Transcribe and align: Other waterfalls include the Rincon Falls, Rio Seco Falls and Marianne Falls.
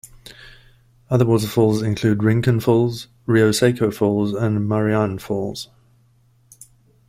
Other 1.11 1.27
waterfalls 1.27 1.83
include 1.83 2.21
the 2.21 2.25
Rincon 2.25 2.59
Falls, 2.59 3.07
Rio 3.27 3.51
Seco 3.51 3.91
Falls 3.91 4.33
and 4.33 4.67
Marianne 4.67 5.19
Falls. 5.19 5.69